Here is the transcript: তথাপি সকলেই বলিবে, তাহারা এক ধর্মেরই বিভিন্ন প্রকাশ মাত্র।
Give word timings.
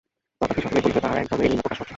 তথাপি 0.39 0.59
সকলেই 0.63 0.83
বলিবে, 0.83 1.01
তাহারা 1.03 1.21
এক 1.21 1.27
ধর্মেরই 1.31 1.47
বিভিন্ন 1.49 1.61
প্রকাশ 1.63 1.77
মাত্র। 1.79 1.87